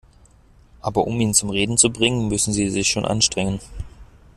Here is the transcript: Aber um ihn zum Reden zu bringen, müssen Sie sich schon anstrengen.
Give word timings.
Aber 0.81 1.05
um 1.05 1.19
ihn 1.21 1.35
zum 1.35 1.51
Reden 1.51 1.77
zu 1.77 1.91
bringen, 1.91 2.27
müssen 2.27 2.53
Sie 2.53 2.71
sich 2.71 2.89
schon 2.89 3.05
anstrengen. 3.05 3.59